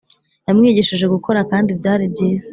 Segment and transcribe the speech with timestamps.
[0.47, 2.47] yamwigishije gukora kandi byari byiza